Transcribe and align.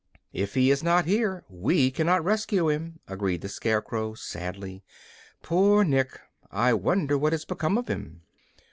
"If 0.33 0.55
he 0.55 0.71
is 0.71 0.81
not 0.81 1.05
here, 1.05 1.43
we 1.47 1.91
cannot 1.91 2.23
rescue 2.23 2.69
him," 2.71 2.99
agreed 3.07 3.41
the 3.41 3.47
Scarecrow, 3.49 4.15
sadly. 4.15 4.83
"Poor 5.43 5.83
Nick! 5.83 6.19
I 6.49 6.73
wonder 6.73 7.19
what 7.19 7.33
has 7.33 7.45
become 7.45 7.77
of 7.77 7.87
him." 7.87 8.23